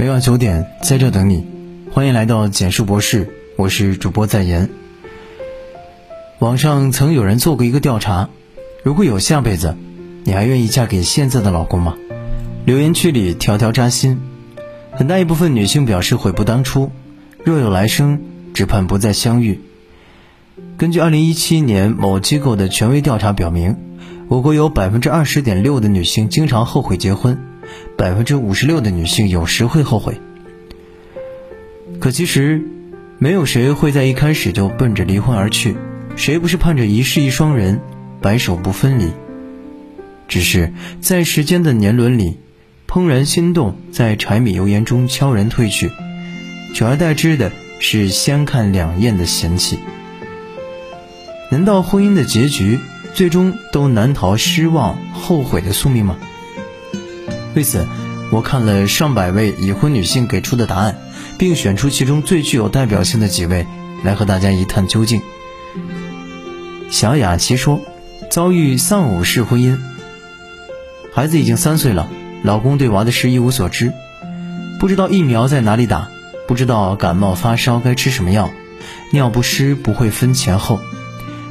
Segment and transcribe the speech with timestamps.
[0.00, 1.44] 每晚九点在这等你，
[1.92, 4.70] 欢迎来到简述博士，我是主播在言。
[6.38, 8.30] 网上曾有人做过一个调查，
[8.82, 9.76] 如果有下辈子，
[10.24, 11.98] 你还愿意嫁给现在的老公吗？
[12.64, 14.22] 留言区里条条扎心，
[14.90, 16.90] 很大一部分女性表示悔不当初，
[17.44, 18.22] 若有来生，
[18.54, 19.60] 只盼不再相遇。
[20.78, 23.76] 根据二零一七年某机构的权威调查表明，
[24.28, 27.49] 我国有百分之二十点六的女性经常后悔结婚。
[27.96, 30.20] 百分之五十六的女性有时会后悔，
[31.98, 32.62] 可其实，
[33.18, 35.76] 没有谁会在一开始就奔着离婚而去，
[36.16, 37.80] 谁不是盼着一世一双人，
[38.20, 39.12] 白首不分离？
[40.28, 42.38] 只是在时间的年轮里，
[42.86, 45.90] 怦然心动在柴米油盐中悄然褪去，
[46.74, 47.50] 取而代之的
[47.80, 49.78] 是相看两厌的嫌弃。
[51.50, 52.78] 难道婚姻的结局
[53.12, 56.16] 最终都难逃失望、后悔的宿命吗？
[57.54, 57.84] 为此，
[58.30, 60.96] 我看了上百位已婚女性给出的答案，
[61.36, 63.66] 并选出其中最具有代表性的几位
[64.04, 65.20] 来和大家一探究竟。
[66.90, 67.80] 小雅琪说
[68.30, 69.78] ：“遭遇丧偶式婚姻，
[71.12, 72.08] 孩子已经三岁了，
[72.44, 73.92] 老公对娃的事一无所知，
[74.78, 76.08] 不知道疫苗在哪里打，
[76.46, 78.48] 不知道感冒发烧该吃什么药，
[79.12, 80.78] 尿不湿不会分前后，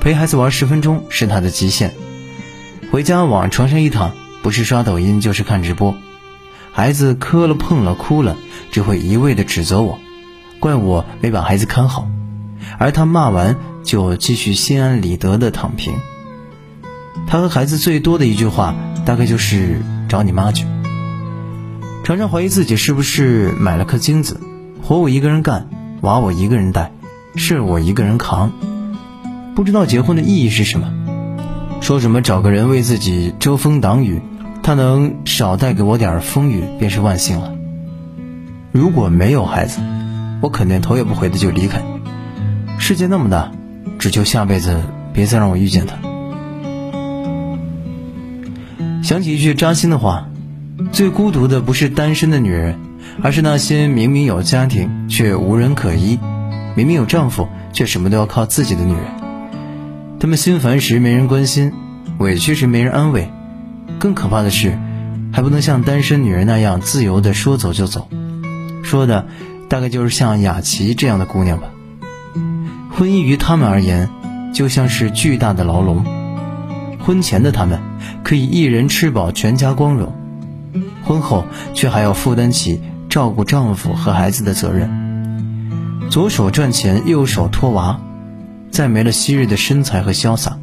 [0.00, 1.94] 陪孩子玩十分钟是他的极限，
[2.90, 4.12] 回家往床上一躺。”
[4.44, 5.94] 不是刷抖音就是看直播，
[6.70, 8.36] 孩子磕了碰了哭了，
[8.70, 9.98] 只会一味的指责我，
[10.60, 12.06] 怪我没把孩子看好，
[12.76, 15.94] 而他骂完就继续心安理得的躺平。
[17.26, 18.74] 他和孩子最多的一句话，
[19.06, 20.66] 大概就是找你妈去。
[22.04, 24.38] 常常怀疑自己是不是买了颗精子，
[24.82, 25.70] 活我一个人干，
[26.02, 26.92] 娃我一个人带，
[27.34, 28.52] 事我一个人扛，
[29.54, 30.92] 不知道结婚的意义是什么，
[31.80, 34.20] 说什么找个人为自己遮风挡雨。
[34.64, 37.54] 他能少带给我点风雨，便是万幸了。
[38.72, 39.82] 如果没有孩子，
[40.40, 41.82] 我肯定头也不回的就离开。
[42.78, 43.52] 世界那么大，
[43.98, 45.96] 只求下辈子别再让我遇见他。
[49.02, 50.28] 想起一句扎心的话：
[50.92, 52.78] 最孤独的不是单身的女人，
[53.22, 56.18] 而是那些明明有家庭却无人可依，
[56.74, 59.04] 明明有丈夫却什么都要靠自己的女人。
[60.18, 61.70] 她们心烦时没人关心，
[62.16, 63.28] 委屈时没人安慰。
[64.04, 64.78] 更可怕的是，
[65.32, 68.06] 还不能像单身女人那样自由的说走就走。
[68.82, 69.26] 说的
[69.70, 71.68] 大概就是像雅琪这样的姑娘吧。
[72.92, 74.10] 婚姻于他们而言，
[74.52, 76.04] 就像是巨大的牢笼。
[77.00, 77.80] 婚前的他们
[78.22, 80.12] 可以一人吃饱全家光荣，
[81.02, 86.10] 婚后却还要负担起照顾丈夫和孩子的责任。
[86.10, 87.98] 左手赚钱，右手托娃，
[88.70, 90.58] 再没了昔日的身材和潇洒。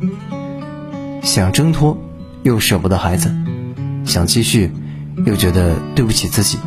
[1.24, 1.97] 想挣脱。
[2.44, 3.31] 又舍不得孩子，
[4.03, 4.72] 想继续，
[5.25, 6.57] 又觉得对不起自己。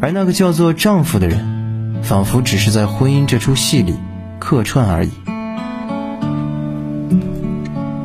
[0.00, 3.94] 而那个叫做丈夫的人，仿佛只是在婚姻这出戏里
[4.38, 5.10] 客串而已。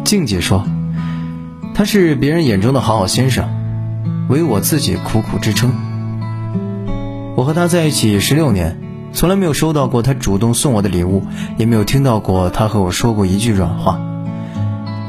[0.03, 0.66] 静姐说
[1.73, 3.47] ：“他是别人眼中的好好先生，
[4.28, 5.72] 唯我自己苦苦支撑。
[7.38, 8.78] 我和他在一起十六年，
[9.13, 11.23] 从来没有收到过他主动送我的礼物，
[11.57, 14.01] 也没有听到过他和我说过一句软话。”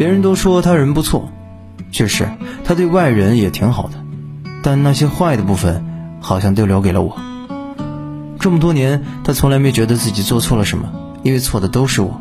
[0.02, 1.30] 别人都说他人不错，
[1.92, 2.28] 确实，
[2.64, 4.04] 他对外人也挺好的，
[4.60, 7.16] 但那些坏的部分，好像都留给了我。
[8.40, 10.92] 这么多年，他从来没觉得自己做错了什么，
[11.22, 12.20] 因为错的都是我。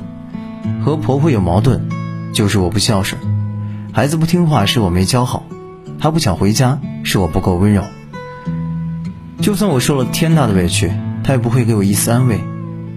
[0.85, 1.89] 和婆婆有矛盾，
[2.33, 3.19] 就是我不孝顺；
[3.91, 5.41] 孩子不听话，是我没教好；
[5.97, 7.81] 他不想回家，是我不够温柔。
[9.39, 10.91] 就算我受了天大的委屈，
[11.23, 12.41] 他也不会给我一丝安慰，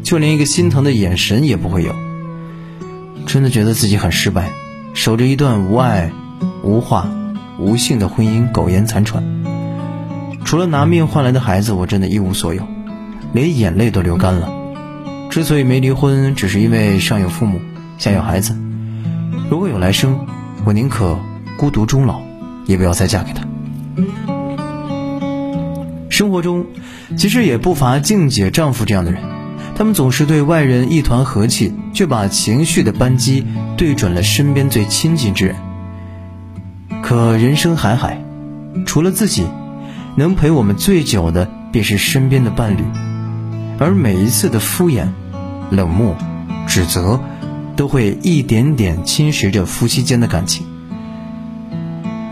[0.02, 1.94] 就连一个心疼的眼神也不会有。
[3.24, 4.50] 真的觉得自己很失败。
[4.94, 6.12] 守着一段无爱、
[6.62, 7.10] 无话、
[7.58, 9.22] 无性的婚姻，苟延残喘。
[10.44, 12.62] 除了拿命换来的孩子，我真的一无所有，
[13.32, 14.48] 连眼泪都流干了。
[15.30, 17.60] 之所以没离婚，只是因为上有父母，
[17.98, 18.56] 下有孩子。
[19.50, 20.16] 如果有来生，
[20.64, 21.18] 我宁可
[21.58, 22.20] 孤独终老，
[22.64, 23.44] 也不要再嫁给他。
[26.08, 26.64] 生活中，
[27.18, 29.20] 其实也不乏静姐丈夫这样的人。
[29.74, 33.44] 他们总是对外人一团和气，却把情绪的扳机
[33.76, 35.56] 对准了身边最亲近之人。
[37.02, 38.22] 可人生海海，
[38.86, 39.46] 除了自己，
[40.16, 42.82] 能陪我们最久的便是身边的伴侣。
[43.78, 45.08] 而每一次的敷衍、
[45.70, 46.16] 冷漠、
[46.66, 47.20] 指责，
[47.76, 50.66] 都会一点点侵蚀着夫妻间的感情。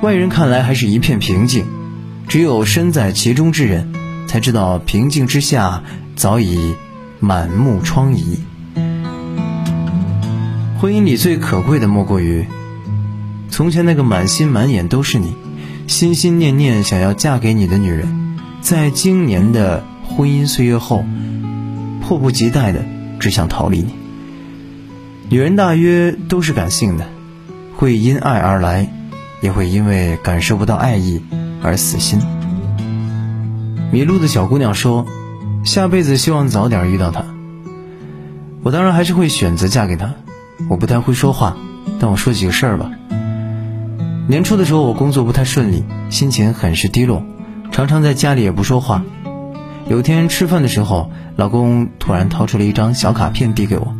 [0.02, 1.66] 外人看来还是一片平静，
[2.28, 3.92] 只有身在其中之人，
[4.26, 5.82] 才知道平静之下
[6.16, 6.74] 早已。
[7.24, 8.38] 满目疮痍。
[10.82, 12.44] 婚姻里最可贵的莫过于，
[13.50, 15.32] 从前那个满心满眼都是你、
[15.86, 21.04] 心心念念想要嫁给你的女人，在今年的婚姻岁月后，
[22.00, 22.84] 迫不及待的
[23.20, 23.94] 只想逃离你。
[25.30, 27.06] 女人大约都是感性的，
[27.76, 28.92] 会因爱而来，
[29.40, 31.22] 也会因为感受不到爱意
[31.62, 32.18] 而死心。
[33.92, 35.06] 迷路的小姑娘说
[35.62, 37.24] ：“下辈子希望早点遇到他。”
[38.64, 40.12] 我当然还是会选择嫁给他。
[40.68, 41.56] 我不太会说话，
[41.98, 42.90] 但我说几个事儿吧。
[44.28, 47.24] 年初的时候，我工作不太顺利，心情很是低落，
[47.70, 49.02] 常常在家里也不说话。
[49.88, 53.94] 有天吃饭的时候，老公突然掏出了一张小卡片递给我，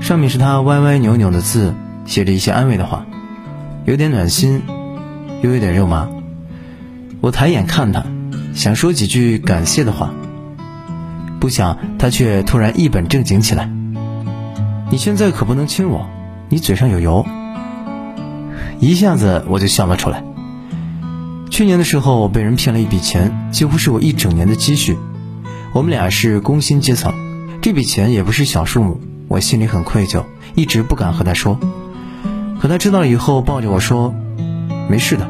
[0.00, 1.74] 上面是他歪歪扭扭的字，
[2.04, 3.06] 写着一些安慰的话，
[3.84, 4.62] 有点暖心，
[5.42, 6.08] 又有点肉麻。
[7.20, 8.04] 我抬眼看他，
[8.54, 10.10] 想说几句感谢的话，
[11.38, 13.70] 不想他却突然一本正经起来。
[14.92, 16.06] 你现在可不能亲我，
[16.50, 17.24] 你嘴上有油。
[18.78, 20.22] 一下子我就笑了出来。
[21.48, 24.98] 去年的时候，我被人骗了一笔钱，几乎是我一整年的积蓄。
[25.72, 27.14] 我们俩是工薪阶层，
[27.62, 30.24] 这笔钱也不是小数目，我心里很愧疚，
[30.54, 31.58] 一直不敢和他说。
[32.60, 34.14] 可他知道了以后，抱着我说
[34.90, 35.26] ：“没事的，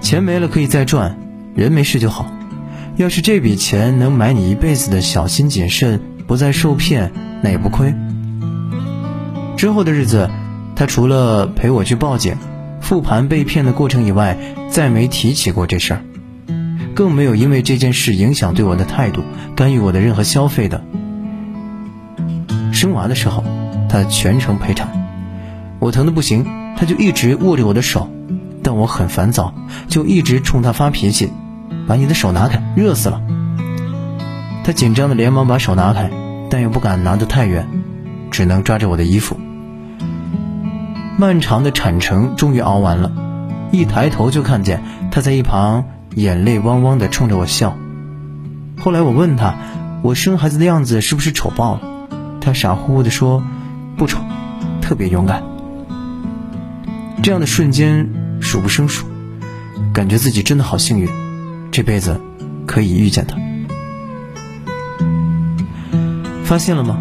[0.00, 1.16] 钱没了可以再赚，
[1.54, 2.26] 人没事就好。
[2.96, 7.12] 要是这笔钱能买你一辈子的小心谨慎，不再受骗，
[7.44, 7.94] 那也不亏。”
[9.58, 10.30] 之后的日子，
[10.76, 12.36] 他除了陪我去报警、
[12.80, 14.38] 复盘被骗的过程以外，
[14.70, 16.02] 再没提起过这事儿，
[16.94, 19.24] 更没有因为这件事影响对我的态度、
[19.56, 20.84] 干预我的任何消费的。
[22.72, 23.42] 生娃的时候，
[23.88, 24.88] 他全程陪产，
[25.80, 26.46] 我疼的不行，
[26.76, 28.08] 他就一直握着我的手，
[28.62, 29.52] 但我很烦躁，
[29.88, 31.32] 就一直冲他发脾气
[31.88, 33.20] ：“把你的手拿开，热死了！”
[34.62, 36.12] 他紧张的连忙把手拿开，
[36.48, 37.66] 但又不敢拿得太远，
[38.30, 39.36] 只能抓着我的衣服。
[41.20, 43.10] 漫长的产程终于熬完了，
[43.72, 45.84] 一抬头就看见他在一旁
[46.14, 47.76] 眼泪汪汪的冲着我笑。
[48.78, 49.56] 后来我问他，
[50.02, 51.80] 我生孩子的样子是不是丑爆了？
[52.40, 53.42] 他傻乎乎的说，
[53.96, 54.20] 不丑，
[54.80, 55.42] 特别勇敢。
[57.20, 58.08] 这样的瞬间
[58.40, 59.04] 数不胜数，
[59.92, 61.08] 感觉自己真的好幸运，
[61.72, 62.20] 这辈子
[62.64, 63.36] 可以遇见他。
[66.44, 66.96] 发现了吗？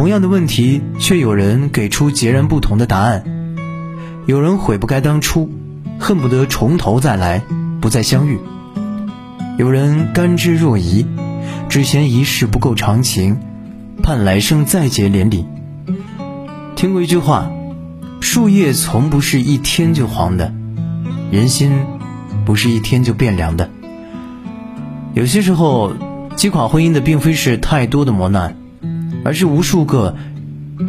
[0.00, 3.22] 同样的问题，却有人给出截然不同的答案。
[4.24, 5.50] 有人悔不该当初，
[5.98, 7.42] 恨不得从头再来，
[7.82, 8.38] 不再相遇；
[9.58, 11.04] 有人甘之若饴，
[11.68, 13.40] 只嫌一世不够长情，
[14.02, 15.44] 盼来生再结连理。
[16.76, 17.50] 听过一句话：
[18.20, 20.54] 树叶从不是一天就黄的，
[21.30, 21.72] 人心
[22.46, 23.68] 不是一天就变凉的。
[25.12, 25.92] 有些时候，
[26.36, 28.56] 击垮婚姻的并非是太多的磨难。
[29.24, 30.16] 而是无数个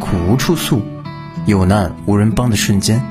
[0.00, 0.82] 苦无处诉、
[1.46, 3.02] 有难无人帮的瞬间，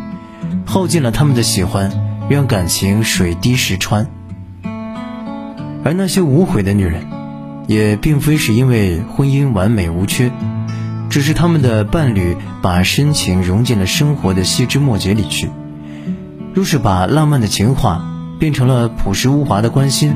[0.65, 1.91] 耗尽了他们的喜欢，
[2.29, 4.07] 让感情水滴石穿。
[5.83, 7.05] 而那些无悔的女人，
[7.67, 10.31] 也并非是因为婚姻完美无缺，
[11.09, 15.49] 只是他们的伴侣把深情融进了生活的细枝末节里去。
[16.53, 18.05] 若是把浪漫的情话
[18.37, 20.15] 变成了朴实无华的关心，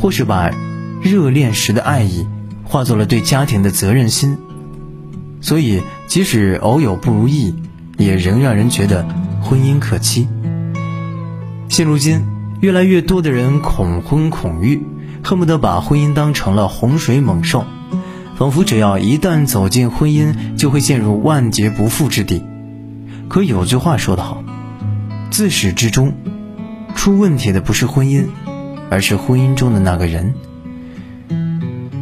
[0.00, 0.50] 或是把
[1.02, 2.26] 热恋时的爱意。
[2.68, 4.36] 化作了对家庭的责任心，
[5.40, 7.54] 所以即使偶有不如意，
[7.96, 9.08] 也仍让人觉得
[9.40, 10.28] 婚姻可期。
[11.70, 12.22] 现如今，
[12.60, 14.82] 越来越多的人恐婚恐育，
[15.24, 17.64] 恨不得把婚姻当成了洪水猛兽，
[18.36, 22.44] 仿佛只要一旦走进婚姻，就会陷入万劫不复之地。
[23.30, 24.44] 可有句话说得好，
[25.30, 26.12] 自始至终，
[26.94, 28.26] 出问题的不是婚姻，
[28.90, 30.34] 而是婚姻中的那个人。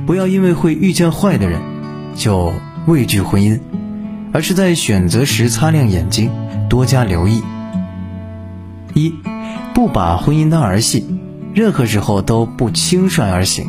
[0.06, 1.60] 不要因为会遇见坏的人，
[2.14, 2.52] 就
[2.86, 3.58] 畏惧婚姻，
[4.32, 6.30] 而是在选择时擦亮眼睛，
[6.70, 7.42] 多加留意。
[8.94, 9.12] 一，
[9.74, 11.18] 不把婚姻当儿戏，
[11.52, 13.66] 任何时候都不轻率而行。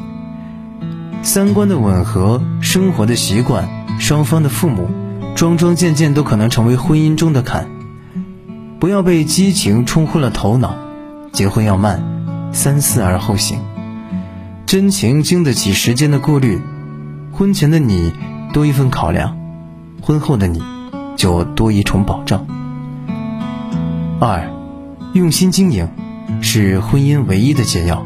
[1.23, 3.67] 三观的吻合，生活的习惯，
[3.99, 4.87] 双方的父母，
[5.35, 7.67] 桩桩件件都可能成为婚姻中的坎。
[8.79, 10.75] 不要被激情冲昏了头脑，
[11.33, 12.03] 结婚要慢，
[12.53, 13.59] 三思而后行。
[14.67, 16.59] 真情经得起时间的过滤，
[17.31, 18.11] 婚前的你
[18.51, 19.37] 多一份考量，
[20.01, 20.61] 婚后的你
[21.15, 22.45] 就多一重保障。
[24.19, 24.51] 二，
[25.13, 25.87] 用心经营
[26.41, 28.05] 是婚姻唯一的解药。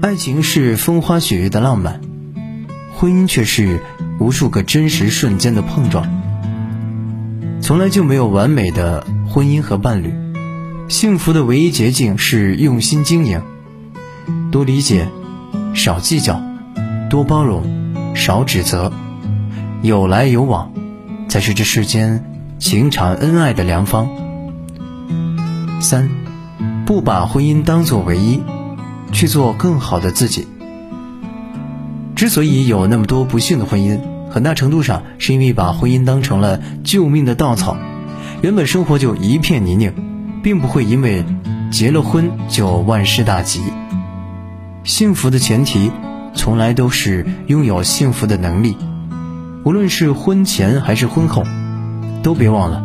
[0.00, 2.00] 爱情是风花雪月的浪漫，
[2.94, 3.82] 婚姻却是
[4.18, 6.08] 无数个真实瞬间的碰撞。
[7.60, 10.14] 从来就没有完美的婚姻和伴侣，
[10.88, 13.42] 幸福的唯一捷径是用心经营。
[14.56, 15.06] 多理解，
[15.74, 16.40] 少计较，
[17.10, 17.62] 多包容，
[18.14, 18.90] 少指责，
[19.82, 20.72] 有来有往，
[21.28, 22.24] 才是这世间
[22.58, 24.08] 情长恩爱的良方。
[25.82, 26.08] 三，
[26.86, 28.40] 不把婚姻当作唯一，
[29.12, 30.48] 去做更好的自己。
[32.14, 37.76] 之所以有那么多不幸的婚姻，很大程度上是因为把婚姻当成了救命的稻草，
[38.40, 39.92] 原本生活就一片泥泞，
[40.42, 41.26] 并不会因为
[41.70, 43.60] 结了婚就万事大吉。
[44.86, 45.90] 幸福的前提，
[46.32, 48.76] 从来都是拥有幸福的能力。
[49.64, 51.42] 无论是婚前还是婚后，
[52.22, 52.84] 都别忘了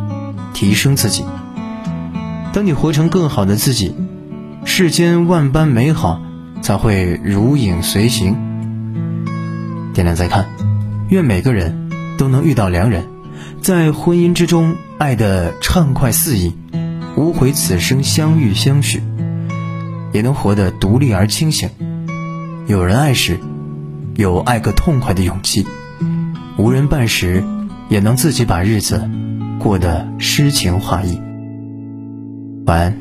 [0.52, 1.24] 提升自己。
[2.54, 3.96] 当你活成更好的自己，
[4.66, 6.20] 世间万般美好
[6.64, 8.36] 才会如影随形。
[9.94, 10.50] 点亮再看，
[11.10, 13.06] 愿每个人都能遇到良人，
[13.62, 16.56] 在婚姻之中爱得畅快肆意，
[17.16, 19.04] 无悔此生相遇相许，
[20.12, 21.70] 也能活得独立而清醒。
[22.68, 23.40] 有人爱时，
[24.16, 25.66] 有爱个痛快的勇气；
[26.58, 27.44] 无人伴时，
[27.90, 29.10] 也能自己把日子
[29.60, 31.20] 过得诗情画意。
[32.66, 32.98] 晚安。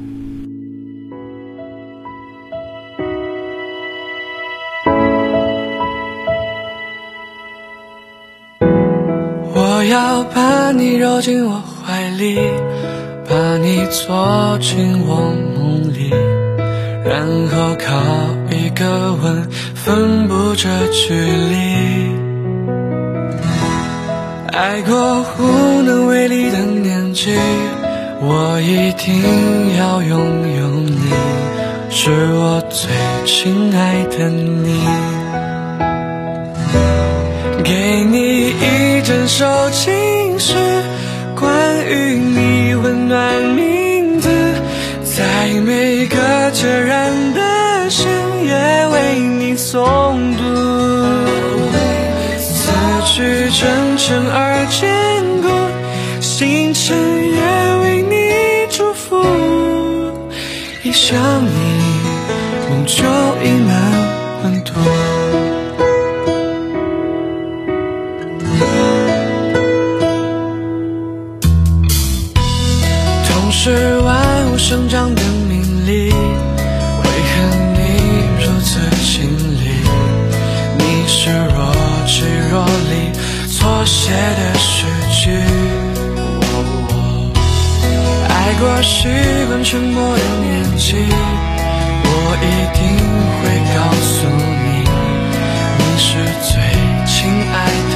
[9.55, 12.39] 我要把你揉进我怀里，
[13.29, 15.60] 把你坐进我梦，
[17.11, 17.91] 然后靠
[18.53, 22.15] 一个吻分不这距离。
[24.53, 27.37] 爱过无能为力的年纪。
[28.23, 30.21] 我一定要拥
[30.57, 31.11] 有你，
[31.91, 32.89] 是我最
[33.27, 34.79] 亲爱的你。
[37.65, 40.55] 给你一整首情诗，
[41.35, 41.51] 关
[41.87, 43.70] 于你温暖名，
[46.61, 48.07] 孑然的心
[48.45, 50.45] 也为你诵读。
[52.37, 52.71] 字
[53.07, 55.49] 句真诚而坚固，
[56.21, 56.95] 星辰
[57.33, 57.41] 也
[57.81, 58.15] 为你
[58.71, 59.17] 祝福。
[60.83, 61.51] 一想你，
[62.69, 63.05] 梦就
[63.43, 63.71] 溢满
[64.45, 64.75] 温度。
[73.27, 76.13] 痛是万物生长的命理，
[83.91, 85.21] 写的诗句。
[88.29, 89.09] 爱过习
[89.49, 90.95] 惯沉默的年纪
[92.05, 92.15] 我
[92.47, 92.81] 一定
[93.37, 93.43] 会
[93.75, 93.79] 告
[94.13, 94.15] 诉
[94.63, 94.69] 你
[95.79, 96.09] 你是
[96.47, 96.53] 最
[97.05, 97.19] 亲
[97.53, 97.55] 爱
[97.91, 97.95] 的